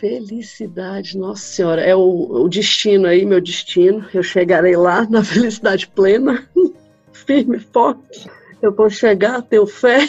Felicidade, 0.03 1.17
nossa 1.17 1.41
senhora, 1.41 1.81
é 1.81 1.95
o, 1.95 2.01
o, 2.01 2.50
destino 2.50 3.07
aí, 3.07 3.25
meu 3.25 3.39
destino. 3.39 4.05
Eu 4.13 4.22
chegarei 4.22 4.75
lá 4.75 5.07
na 5.10 5.24
felicidade 5.24 5.88
plena, 5.88 6.45
firme, 7.13 7.57
forte. 7.57 8.29
Eu 8.62 8.74
vou 8.74 8.89
chegar, 8.89 9.41
tenho 9.43 9.65
fé. 9.65 10.00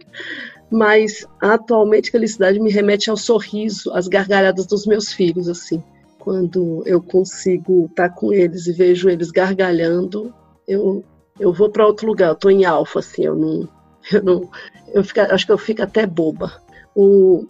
Mas 0.70 1.26
atualmente 1.40 2.10
felicidade 2.10 2.60
me 2.60 2.70
remete 2.70 3.08
ao 3.08 3.16
sorriso, 3.16 3.90
às 3.94 4.06
gargalhadas 4.06 4.66
dos 4.66 4.84
meus 4.84 5.14
filhos, 5.14 5.48
assim. 5.48 5.82
Quando 6.18 6.82
eu 6.84 7.00
consigo 7.00 7.86
estar 7.86 8.10
com 8.10 8.34
eles 8.34 8.66
e 8.66 8.72
vejo 8.74 9.08
eles 9.08 9.30
gargalhando, 9.30 10.30
eu, 10.68 11.02
eu 11.40 11.54
vou 11.54 11.70
para 11.70 11.86
outro 11.86 12.06
lugar. 12.06 12.28
Eu 12.28 12.36
tô 12.36 12.50
em 12.50 12.66
alfa, 12.66 12.98
assim, 12.98 13.24
eu 13.24 13.34
não, 13.34 13.66
eu 14.12 14.22
não, 14.22 14.50
eu 14.92 15.02
fico, 15.02 15.20
acho 15.20 15.46
que 15.46 15.52
eu 15.52 15.58
fico 15.58 15.82
até 15.82 16.06
boba. 16.06 16.52
O, 16.94 17.46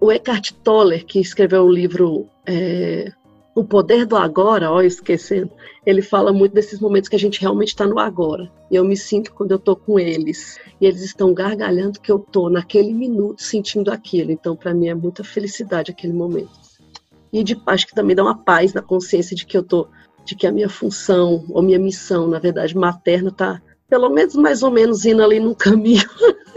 o 0.00 0.12
Eckhart 0.12 0.52
Tolle, 0.64 1.02
que 1.02 1.20
escreveu 1.20 1.64
o 1.64 1.72
livro 1.72 2.26
é, 2.44 3.12
O 3.54 3.64
Poder 3.64 4.04
do 4.04 4.16
Agora, 4.16 4.70
ó, 4.70 4.82
esquecendo, 4.82 5.50
ele 5.84 6.02
fala 6.02 6.32
muito 6.32 6.52
desses 6.52 6.80
momentos 6.80 7.08
que 7.08 7.16
a 7.16 7.18
gente 7.18 7.40
realmente 7.40 7.68
está 7.68 7.86
no 7.86 7.98
agora. 7.98 8.50
E 8.70 8.76
eu 8.76 8.84
me 8.84 8.96
sinto 8.96 9.32
quando 9.32 9.52
eu 9.52 9.56
estou 9.56 9.76
com 9.76 9.98
eles. 9.98 10.58
E 10.80 10.86
eles 10.86 11.02
estão 11.02 11.32
gargalhando 11.32 12.00
que 12.00 12.10
eu 12.10 12.16
estou 12.16 12.50
naquele 12.50 12.92
minuto 12.92 13.42
sentindo 13.42 13.92
aquilo. 13.92 14.32
Então, 14.32 14.56
para 14.56 14.74
mim, 14.74 14.88
é 14.88 14.94
muita 14.94 15.22
felicidade 15.22 15.92
aquele 15.92 16.12
momento. 16.12 16.50
E 17.32 17.44
de 17.44 17.54
paz 17.54 17.84
que 17.84 17.94
também 17.94 18.16
dá 18.16 18.22
uma 18.22 18.36
paz 18.36 18.72
na 18.72 18.82
consciência 18.82 19.36
de 19.36 19.46
que 19.46 19.56
eu 19.56 19.62
tô, 19.62 19.86
de 20.24 20.34
que 20.34 20.46
a 20.46 20.52
minha 20.52 20.68
função, 20.68 21.44
ou 21.50 21.62
minha 21.62 21.78
missão, 21.78 22.26
na 22.26 22.38
verdade, 22.38 22.76
materna, 22.76 23.28
está 23.28 23.62
pelo 23.88 24.10
menos 24.10 24.34
mais 24.34 24.62
ou 24.62 24.70
menos 24.70 25.04
indo 25.04 25.22
ali 25.22 25.38
num 25.38 25.54
caminho 25.54 26.08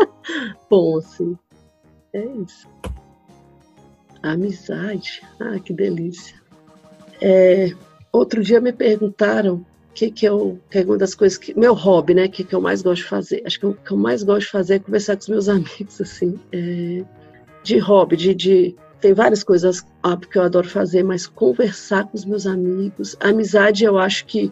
bom, 0.70 0.98
assim. 0.98 1.38
É 2.14 2.26
isso. 2.26 2.68
Amizade. 4.22 5.22
Ah, 5.40 5.60
que 5.60 5.74
delícia. 5.74 6.36
É, 7.22 7.72
outro 8.12 8.44
dia 8.44 8.60
me 8.60 8.74
perguntaram 8.74 9.56
o 9.56 9.66
que, 9.94 10.12
que 10.12 10.26
eu. 10.26 10.60
Que 10.70 10.80
é 10.80 10.84
uma 10.84 10.98
das 10.98 11.16
coisas 11.16 11.38
que. 11.38 11.58
Meu 11.58 11.74
hobby, 11.74 12.14
né? 12.14 12.26
O 12.26 12.30
que, 12.30 12.44
que 12.44 12.54
eu 12.54 12.62
mais 12.62 12.82
gosto 12.82 13.04
de 13.04 13.10
fazer. 13.10 13.44
Acho 13.46 13.60
que 13.60 13.66
o 13.66 13.74
que 13.74 13.92
eu 13.92 13.98
mais 13.98 14.24
gosto 14.24 14.48
de 14.48 14.52
fazer 14.52 14.76
é 14.76 14.80
conversar 14.80 15.16
com 15.16 15.22
os 15.22 15.30
meus 15.30 15.48
amigos, 15.50 16.02
assim. 16.02 16.40
É, 16.52 17.04
de 17.64 17.78
hobby, 17.78 18.18
de, 18.18 18.34
de. 18.34 18.76
Tem 19.00 19.14
várias 19.14 19.44
coisas 19.44 19.86
óbvio, 20.04 20.30
que 20.30 20.38
eu 20.38 20.44
adoro 20.44 20.68
fazer, 20.68 21.04
mas 21.04 21.26
conversar 21.26 22.06
com 22.06 22.18
os 22.18 22.26
meus 22.26 22.46
amigos. 22.46 23.16
amizade, 23.22 23.86
eu 23.86 23.98
acho 23.98 24.26
que 24.26 24.52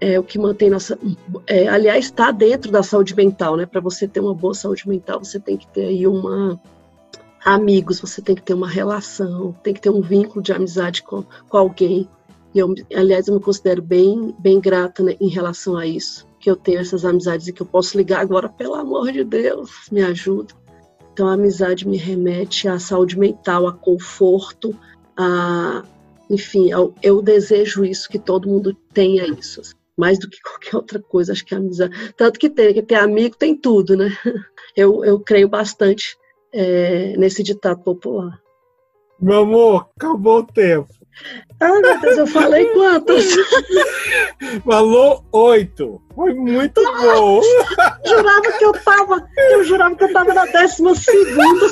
é 0.00 0.18
o 0.18 0.22
que 0.22 0.38
mantém 0.38 0.68
nossa. 0.68 0.98
É, 1.46 1.66
aliás, 1.68 2.06
está 2.06 2.30
dentro 2.30 2.70
da 2.70 2.82
saúde 2.82 3.14
mental, 3.14 3.56
né? 3.56 3.64
Para 3.64 3.80
você 3.80 4.06
ter 4.06 4.20
uma 4.20 4.34
boa 4.34 4.54
saúde 4.54 4.88
mental, 4.88 5.22
você 5.22 5.40
tem 5.40 5.56
que 5.56 5.66
ter 5.68 5.86
aí 5.86 6.06
uma 6.06 6.60
amigos, 7.44 8.00
você 8.00 8.20
tem 8.20 8.34
que 8.34 8.42
ter 8.42 8.54
uma 8.54 8.68
relação, 8.68 9.52
tem 9.62 9.74
que 9.74 9.80
ter 9.80 9.90
um 9.90 10.00
vínculo 10.00 10.42
de 10.42 10.52
amizade 10.52 11.02
com, 11.02 11.24
com 11.48 11.56
alguém. 11.56 12.08
E 12.54 12.58
eu, 12.58 12.74
aliás, 12.94 13.28
eu 13.28 13.34
me 13.34 13.40
considero 13.40 13.80
bem, 13.80 14.34
bem 14.38 14.60
grata 14.60 15.02
né, 15.02 15.16
em 15.20 15.28
relação 15.28 15.76
a 15.76 15.86
isso, 15.86 16.26
que 16.38 16.50
eu 16.50 16.56
tenho 16.56 16.80
essas 16.80 17.04
amizades 17.04 17.46
e 17.46 17.52
que 17.52 17.62
eu 17.62 17.66
posso 17.66 17.96
ligar 17.96 18.20
agora, 18.20 18.48
pelo 18.48 18.74
amor 18.74 19.12
de 19.12 19.24
Deus, 19.24 19.70
me 19.90 20.02
ajuda. 20.02 20.54
Então, 21.12 21.28
a 21.28 21.34
amizade 21.34 21.86
me 21.86 21.96
remete 21.96 22.68
à 22.68 22.78
saúde 22.78 23.18
mental, 23.18 23.66
a 23.66 23.72
conforto, 23.72 24.76
a, 25.16 25.82
enfim, 26.28 26.70
eu, 26.70 26.94
eu 27.02 27.20
desejo 27.22 27.84
isso, 27.84 28.08
que 28.08 28.18
todo 28.18 28.48
mundo 28.48 28.74
tenha 28.92 29.26
isso 29.26 29.60
mais 29.96 30.18
do 30.18 30.30
que 30.30 30.40
qualquer 30.42 30.76
outra 30.76 30.98
coisa. 30.98 31.32
Acho 31.32 31.44
que 31.44 31.54
a 31.54 31.58
amizade. 31.58 32.14
Tanto 32.16 32.38
que 32.38 32.48
tem, 32.48 32.72
que 32.72 32.82
ter 32.82 32.94
amigo 32.94 33.36
tem 33.36 33.54
tudo, 33.54 33.96
né? 33.96 34.10
Eu, 34.76 35.04
eu 35.04 35.18
creio 35.18 35.48
bastante 35.48 36.16
é, 36.52 37.14
nesse 37.16 37.42
ditado 37.42 37.80
popular. 37.82 38.40
Meu 39.20 39.40
amor, 39.40 39.88
acabou 39.96 40.38
o 40.38 40.46
tempo. 40.46 40.88
Ai, 41.60 41.80
meu 41.80 42.00
Deus, 42.00 42.18
eu 42.18 42.26
falei 42.26 42.66
quantas? 42.72 43.26
Falou 44.64 45.24
oito. 45.32 46.00
Foi 46.14 46.32
muito 46.32 46.80
Nossa, 46.80 47.02
bom. 47.02 47.42
Jurava 48.06 48.52
que 48.58 48.64
eu 48.64 48.72
tava. 48.72 49.28
Eu 49.36 49.64
jurava 49.64 49.94
que 49.94 50.04
eu 50.04 50.12
tava 50.12 50.32
na 50.32 50.46
décima 50.46 50.94
segunda. 50.94 51.66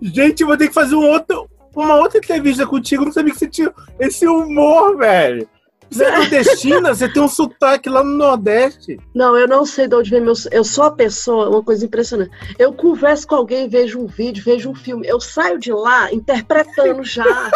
Gente, 0.00 0.42
eu 0.42 0.46
vou 0.46 0.56
ter 0.56 0.68
que 0.68 0.74
fazer 0.74 0.94
um 0.94 1.08
outro, 1.08 1.50
uma 1.74 1.96
outra 1.96 2.18
entrevista 2.18 2.66
contigo. 2.66 3.02
Eu 3.02 3.06
não 3.06 3.12
sabia 3.12 3.32
que 3.32 3.38
você 3.38 3.48
tinha 3.48 3.72
esse 3.98 4.26
humor, 4.28 4.96
velho. 4.96 5.48
Você 5.90 6.04
é 6.04 6.16
nordestina? 6.16 6.94
Você 6.94 7.08
tem 7.08 7.22
um 7.22 7.28
sotaque 7.28 7.88
lá 7.88 8.02
no 8.02 8.16
Nordeste. 8.16 8.98
Não, 9.14 9.36
eu 9.36 9.46
não 9.46 9.64
sei 9.64 9.86
de 9.86 9.94
onde 9.94 10.10
vem 10.10 10.20
meu. 10.20 10.34
Eu 10.50 10.64
sou 10.64 10.84
a 10.84 10.90
pessoa, 10.90 11.48
uma 11.48 11.62
coisa 11.62 11.84
impressionante. 11.84 12.30
Eu 12.58 12.72
converso 12.72 13.26
com 13.26 13.36
alguém, 13.36 13.68
vejo 13.68 14.00
um 14.00 14.06
vídeo, 14.06 14.44
vejo 14.44 14.70
um 14.70 14.74
filme. 14.74 15.06
Eu 15.06 15.20
saio 15.20 15.58
de 15.58 15.72
lá 15.72 16.12
interpretando 16.12 17.04
já. 17.04 17.50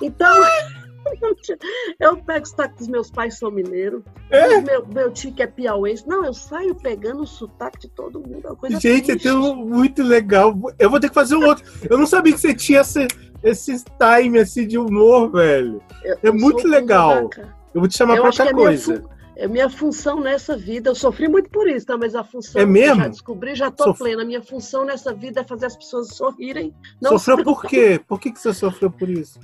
Então. 0.00 0.42
Eu 2.00 2.16
pego 2.16 2.44
o 2.44 2.48
sotaque 2.48 2.78
dos 2.78 2.88
meus 2.88 3.10
pais 3.10 3.38
são 3.38 3.50
mineiros. 3.50 4.02
É? 4.30 4.60
Meu, 4.60 4.86
meu 4.86 5.10
tio 5.12 5.32
que 5.32 5.42
é 5.42 5.46
piauense. 5.46 6.06
Não, 6.08 6.24
eu 6.24 6.32
saio 6.32 6.74
pegando 6.74 7.22
o 7.22 7.26
sotaque 7.26 7.80
de 7.80 7.88
todo 7.88 8.20
mundo. 8.20 8.58
É 8.62 8.80
Gente, 8.80 9.12
é 9.12 9.16
tão 9.16 9.54
muito 9.54 10.02
legal. 10.02 10.58
Eu 10.78 10.88
vou 10.88 10.98
ter 10.98 11.08
que 11.08 11.14
fazer 11.14 11.36
um 11.36 11.44
outro. 11.44 11.64
Eu 11.88 11.98
não 11.98 12.06
sabia 12.06 12.32
que 12.32 12.40
você 12.40 12.54
tinha 12.54 12.80
esse, 12.80 13.06
esse 13.42 13.84
time 13.98 14.38
assim 14.38 14.66
de 14.66 14.78
humor, 14.78 15.30
velho. 15.30 15.82
Eu, 16.02 16.18
é 16.22 16.30
muito 16.32 16.66
legal. 16.66 17.28
Eu 17.74 17.80
vou 17.80 17.88
te 17.88 17.96
chamar 17.96 18.16
para 18.16 18.26
outra 18.26 18.54
coisa. 18.54 19.04
É 19.36 19.48
minha 19.48 19.68
função 19.68 20.20
nessa 20.20 20.56
vida, 20.56 20.90
eu 20.90 20.94
sofri 20.94 21.26
muito 21.26 21.50
por 21.50 21.68
isso, 21.68 21.86
tá? 21.86 21.96
mas 21.98 22.14
a 22.14 22.22
função 22.22 22.62
é 22.62 22.64
mesmo? 22.64 23.02
já 23.02 23.08
descobri, 23.08 23.54
já 23.56 23.70
tô 23.70 23.84
Sof... 23.84 23.98
plena. 23.98 24.24
Minha 24.24 24.40
função 24.40 24.84
nessa 24.84 25.12
vida 25.12 25.40
é 25.40 25.44
fazer 25.44 25.66
as 25.66 25.76
pessoas 25.76 26.08
sorrirem. 26.14 26.72
sofreu 27.02 27.42
por 27.42 27.62
quê? 27.66 28.00
Por 28.06 28.20
que, 28.20 28.30
que 28.30 28.38
você 28.38 28.54
sofreu 28.54 28.90
por 28.92 29.08
isso? 29.10 29.40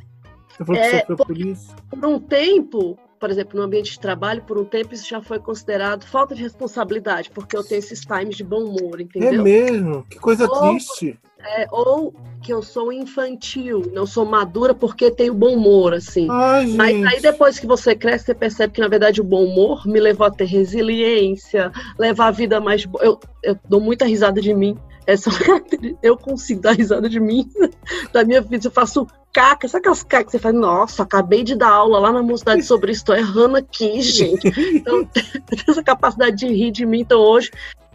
Você 0.48 0.64
falou 0.64 0.80
é, 0.80 0.90
que 0.90 0.98
sofreu 1.00 1.16
por 1.16 1.36
isso? 1.36 1.74
Por 1.90 2.06
um 2.06 2.20
tempo, 2.20 2.96
por 3.18 3.30
exemplo, 3.30 3.58
no 3.58 3.66
ambiente 3.66 3.90
de 3.90 3.98
trabalho, 3.98 4.42
por 4.42 4.58
um 4.58 4.64
tempo 4.64 4.94
isso 4.94 5.08
já 5.08 5.20
foi 5.20 5.40
considerado 5.40 6.06
falta 6.06 6.36
de 6.36 6.42
responsabilidade, 6.42 7.30
porque 7.30 7.56
eu 7.56 7.64
tenho 7.64 7.80
esses 7.80 8.00
times 8.00 8.36
de 8.36 8.44
bom 8.44 8.62
humor, 8.62 9.00
entendeu? 9.00 9.40
É 9.40 9.42
mesmo? 9.42 10.04
Que 10.08 10.20
coisa 10.20 10.48
Ou, 10.48 10.70
triste. 10.70 11.18
É, 11.44 11.66
ou 11.70 12.14
que 12.42 12.52
eu 12.52 12.62
sou 12.62 12.92
infantil, 12.92 13.90
não 13.92 14.06
sou 14.06 14.24
madura 14.24 14.74
porque 14.74 15.10
tenho 15.10 15.34
bom 15.34 15.54
humor, 15.54 15.92
assim. 15.92 16.26
Ai, 16.30 16.66
Mas 16.68 17.04
aí 17.04 17.20
depois 17.20 17.58
que 17.58 17.66
você 17.66 17.94
cresce, 17.94 18.26
você 18.26 18.34
percebe 18.34 18.72
que, 18.72 18.80
na 18.80 18.88
verdade, 18.88 19.20
o 19.20 19.24
bom 19.24 19.44
humor 19.44 19.86
me 19.86 20.00
levou 20.00 20.26
a 20.26 20.30
ter 20.30 20.46
resiliência, 20.46 21.70
levar 21.98 22.28
a 22.28 22.32
vida 22.32 22.60
mais. 22.60 22.86
Eu, 23.00 23.20
eu 23.42 23.58
dou 23.68 23.80
muita 23.80 24.06
risada 24.06 24.40
de 24.40 24.54
mim. 24.54 24.76
Essa, 25.06 25.30
eu 26.02 26.16
consigo 26.16 26.60
dar 26.60 26.72
risada 26.72 27.08
de 27.08 27.20
mim, 27.20 27.48
da 28.12 28.24
minha 28.24 28.40
vida. 28.40 28.66
Eu 28.66 28.70
faço 28.70 29.06
caca, 29.32 29.68
sabe 29.68 29.80
aquelas 29.80 30.02
cacas 30.02 30.26
que 30.26 30.32
você 30.32 30.38
faz? 30.38 30.54
Nossa, 30.54 31.02
acabei 31.02 31.42
de 31.42 31.54
dar 31.54 31.70
aula 31.70 31.98
lá 31.98 32.12
na 32.12 32.22
mocidade 32.22 32.62
sobre 32.62 32.92
isso, 32.92 33.04
tô 33.04 33.14
errando 33.14 33.56
aqui, 33.56 34.00
gente. 34.02 34.48
Então, 34.74 35.08
essa 35.68 35.82
capacidade 35.82 36.36
de 36.36 36.46
rir 36.46 36.70
de 36.70 36.86
mim. 36.86 37.00
Então, 37.00 37.20
hoje, 37.20 37.50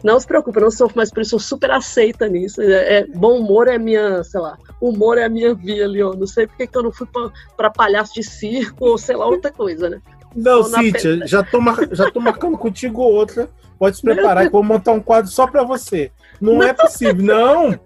não 0.06 0.20
se 0.20 0.26
preocupe, 0.26 0.58
eu 0.58 0.62
não 0.62 0.70
sofro 0.70 0.96
mais 0.96 1.10
por 1.10 1.20
isso, 1.20 1.34
eu 1.34 1.40
super 1.40 1.68
aceita 1.72 2.28
nisso. 2.28 2.62
É, 2.62 2.98
é, 2.98 3.06
bom 3.08 3.40
humor 3.40 3.66
é 3.66 3.76
minha, 3.76 4.22
sei 4.22 4.40
lá, 4.40 4.56
humor 4.80 5.18
é 5.18 5.24
a 5.24 5.28
minha 5.28 5.52
via, 5.52 5.88
Leon. 5.88 6.14
Não 6.14 6.28
sei 6.28 6.46
porque 6.46 6.68
que 6.68 6.78
eu 6.78 6.84
não 6.84 6.92
fui 6.92 7.08
pra, 7.08 7.28
pra 7.56 7.70
palhaço 7.70 8.14
de 8.14 8.22
circo 8.22 8.86
ou 8.86 8.96
sei 8.96 9.16
lá, 9.16 9.26
outra 9.26 9.50
coisa, 9.50 9.90
né? 9.90 10.00
Não, 10.34 10.62
Cíntia, 10.62 11.26
já 11.26 11.42
tô, 11.42 11.60
mar... 11.60 11.76
já 11.90 12.08
tô 12.08 12.20
marcando 12.20 12.56
contigo 12.56 13.02
outra. 13.02 13.48
Pode 13.78 13.96
se 13.96 14.02
preparar 14.02 14.44
que 14.44 14.48
eu 14.48 14.52
vou 14.52 14.62
montar 14.62 14.92
um 14.92 15.00
quadro 15.00 15.30
só 15.30 15.46
pra 15.46 15.64
você. 15.64 16.12
Não, 16.40 16.54
não. 16.54 16.62
é 16.62 16.72
possível, 16.72 17.22
não. 17.22 17.78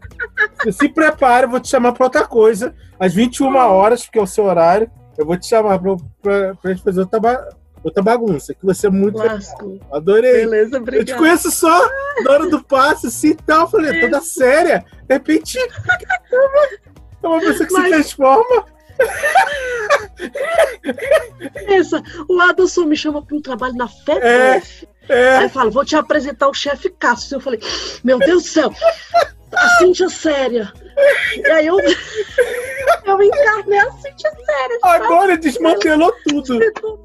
Se 0.70 0.88
prepare, 0.90 1.46
eu 1.46 1.50
vou 1.50 1.58
te 1.58 1.68
chamar 1.68 1.92
pra 1.92 2.04
outra 2.04 2.26
coisa. 2.26 2.74
Às 2.98 3.14
21 3.14 3.56
horas, 3.56 4.04
porque 4.04 4.18
é 4.18 4.22
o 4.22 4.26
seu 4.26 4.44
horário, 4.44 4.90
eu 5.16 5.24
vou 5.24 5.36
te 5.38 5.46
chamar 5.46 5.80
pra 6.22 6.54
gente 6.66 6.82
fazer 6.82 7.00
outra, 7.00 7.48
outra 7.82 8.02
bagunça, 8.02 8.54
que 8.54 8.64
você 8.64 8.86
é 8.86 8.90
muito 8.90 9.18
Lasco. 9.18 9.78
Adorei. 9.92 10.44
Beleza, 10.44 10.76
obrigado. 10.76 11.08
Eu 11.08 11.14
te 11.14 11.18
conheço 11.18 11.50
só 11.50 11.88
na 12.22 12.30
hora 12.30 12.48
do 12.48 12.62
passe, 12.62 13.06
assim 13.06 13.30
e 13.30 13.34
tal. 13.34 13.70
Falei, 13.70 14.00
toda 14.00 14.20
séria. 14.20 14.84
De 15.08 15.14
repente, 15.14 15.58
é 15.58 17.26
uma 17.26 17.40
pessoa 17.40 17.66
que 17.66 17.72
Mas... 17.72 17.84
se 17.84 17.90
transforma. 17.90 18.66
Pensa, 21.66 22.02
o 22.28 22.40
Adolfo 22.40 22.84
me 22.84 22.96
chama 22.96 23.24
para 23.24 23.36
um 23.36 23.40
trabalho 23.40 23.74
na 23.74 23.88
FEDEF. 23.88 24.88
É, 25.08 25.14
é. 25.14 25.36
Aí 25.38 25.48
fala, 25.48 25.70
vou 25.70 25.84
te 25.84 25.96
apresentar 25.96 26.48
o 26.48 26.54
chefe 26.54 26.90
Cássio. 26.90 27.36
Eu 27.36 27.40
falei, 27.40 27.60
meu 28.04 28.18
Deus 28.18 28.42
do 28.42 28.48
céu, 28.48 28.72
a 29.52 29.68
Cíntia 29.78 30.08
séria. 30.08 30.72
E 31.34 31.46
aí 31.50 31.66
eu, 31.66 31.78
eu 31.80 33.22
encarnei 33.22 33.78
a 33.78 33.90
Cíntia 33.92 34.30
séria. 34.30 34.78
Agora 34.82 35.38
desmantelou 35.38 36.12
tudo. 36.28 36.58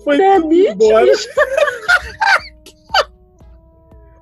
Foi 0.06 0.22
é 0.22 0.40
Diabetes. 0.40 1.28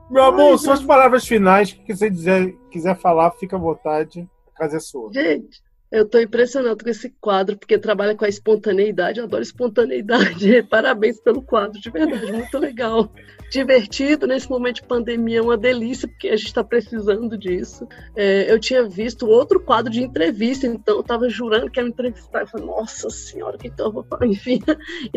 Meu 0.09 0.23
amor, 0.23 0.51
Ai, 0.53 0.57
suas 0.57 0.81
palavras 0.81 1.27
finais, 1.27 1.73
que 1.73 1.93
você 1.93 2.09
dizer, 2.09 2.55
quiser 2.71 2.97
falar, 2.97 3.31
fica 3.31 3.57
à 3.57 3.59
vontade. 3.59 4.27
A 4.55 4.59
casa 4.59 4.77
é 4.77 4.79
sua. 4.79 5.11
Gente, 5.11 5.61
eu 5.93 6.05
estou 6.05 6.19
impressionado 6.19 6.83
com 6.83 6.89
esse 6.89 7.11
quadro, 7.21 7.55
porque 7.55 7.77
trabalha 7.77 8.15
com 8.15 8.25
a 8.25 8.27
espontaneidade, 8.27 9.19
eu 9.19 9.25
adoro 9.25 9.43
espontaneidade. 9.43 10.63
Parabéns 10.67 11.21
pelo 11.21 11.39
quadro, 11.39 11.79
de 11.79 11.87
verdade, 11.91 12.31
muito 12.31 12.57
legal. 12.57 13.11
Divertido 13.51 14.25
nesse 14.25 14.49
momento 14.49 14.77
de 14.77 14.87
pandemia, 14.87 15.37
é 15.37 15.41
uma 15.41 15.55
delícia, 15.55 16.07
porque 16.07 16.29
a 16.29 16.35
gente 16.35 16.47
está 16.47 16.63
precisando 16.63 17.37
disso. 17.37 17.87
É, 18.15 18.51
eu 18.51 18.59
tinha 18.59 18.89
visto 18.89 19.27
outro 19.27 19.59
quadro 19.59 19.91
de 19.91 20.01
entrevista, 20.01 20.65
então 20.65 20.95
eu 20.95 21.01
estava 21.01 21.29
jurando 21.29 21.69
que 21.69 21.79
ia 21.79 21.83
me 21.83 21.91
entrevistar. 21.91 22.41
Eu 22.41 22.47
falei, 22.47 22.65
nossa 22.65 23.11
senhora, 23.11 23.55
que 23.55 23.67
então 23.67 23.85
eu 23.85 23.91
vou 23.91 24.03
falar? 24.03 24.25
Enfim. 24.25 24.63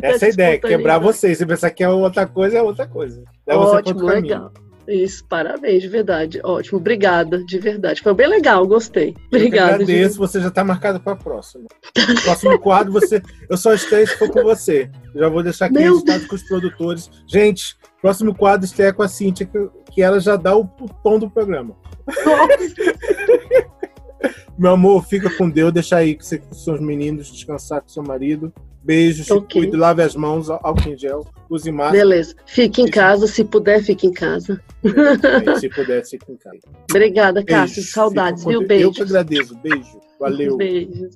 Essa 0.03 0.27
é 0.27 0.31
ideia, 0.31 0.61
quebrar 0.61 0.99
vocês. 0.99 1.39
Se 1.39 1.47
pensar 1.47 1.71
que 1.71 1.83
é 1.83 1.89
outra 1.89 2.27
coisa, 2.27 2.59
é 2.59 2.63
outra 2.63 2.87
coisa. 2.87 3.25
Ótimo, 3.49 4.05
legal. 4.05 4.53
Isso, 4.89 5.25
parabéns, 5.25 5.83
de 5.83 5.89
verdade. 5.89 6.41
Ótimo, 6.45 6.79
obrigada, 6.79 7.45
de 7.45 7.59
verdade. 7.59 8.01
Foi 8.03 8.15
bem 8.15 8.29
legal, 8.29 8.67
gostei. 8.67 9.15
Obrigada. 9.29 9.71
Eu 9.71 9.75
agradeço, 9.75 10.15
de... 10.15 10.19
você 10.19 10.41
já 10.41 10.49
está 10.49 10.65
marcado 10.65 11.01
para 11.01 11.13
a 11.13 11.17
próxima. 11.17 11.67
Próximo 12.25 12.59
quadro, 12.59 12.93
você, 12.93 13.23
eu 13.49 13.57
só 13.57 13.75
estreio 13.75 14.07
se 14.07 14.17
for 14.17 14.31
com 14.31 14.43
você. 14.43 14.91
Já 15.15 15.29
vou 15.29 15.43
deixar 15.43 15.67
aqui 15.67 15.79
registrado 15.79 16.27
com 16.27 16.37
os 16.37 16.43
produtores. 16.45 17.11
Gente, 17.27 17.77
próximo 18.01 18.35
quadro 18.35 18.65
estreia 18.65 18.93
com 18.93 19.03
a 19.03 19.09
Cintia, 19.09 19.47
que, 19.47 19.59
que 19.93 20.03
ela 20.03 20.21
já 20.21 20.37
dá 20.37 20.57
o, 20.57 20.63
o 20.63 20.89
tom 21.03 21.19
do 21.19 21.29
programa. 21.31 21.77
Meu 24.59 24.73
amor, 24.73 25.05
fica 25.05 25.29
com 25.37 25.51
Deus, 25.51 25.73
deixa 25.73 25.97
aí 25.97 26.15
que 26.15 26.25
você, 26.25 26.41
seus 26.51 26.81
meninos 26.81 27.31
descansar 27.31 27.83
com 27.83 27.89
seu 27.89 28.03
marido. 28.03 28.53
Beijos, 28.87 29.29
okay. 29.33 29.63
cuide, 29.63 29.77
lave 29.77 30.01
as 30.01 30.15
mãos, 30.15 30.49
álcool 30.49 30.91
em 30.91 30.97
gel, 30.97 31.27
use 31.51 31.73
máscara. 31.73 31.99
Beleza. 31.99 32.37
Fique 32.47 32.81
em 32.81 32.89
casa, 32.89 33.27
se 33.27 33.45
puder, 33.45 33.83
fique 33.83 34.07
em 34.07 34.13
casa. 34.13 34.63
se 35.59 35.69
puder, 35.69 36.07
fique 36.07 36.31
em 36.31 36.37
casa. 36.37 36.61
Obrigada, 36.89 37.45
Cássio. 37.45 37.83
Saudades, 37.83 38.45
viu? 38.45 38.65
Beijo. 38.65 38.85
Eu 38.87 38.93
que 38.93 39.03
agradeço. 39.03 39.57
Beijo. 39.57 40.01
Valeu. 40.21 40.57
Beijo. 40.57 41.11